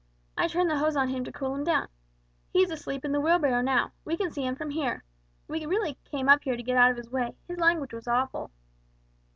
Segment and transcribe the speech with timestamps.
[0.35, 1.87] I turned the hose on him to cool him down.
[2.51, 5.03] He is asleep in the wheelbarrow now; we can see him from here.
[5.47, 8.49] We really came up here to get out of his way, his language was awful!"